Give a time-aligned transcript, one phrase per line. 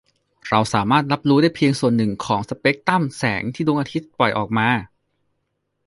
[0.49, 4.69] เราสามารถรับรู้ได้เพียงส่วนหนึ่งของสเปกตรัมแสงที่ดวงอาทิตย์ปล่อยออกมา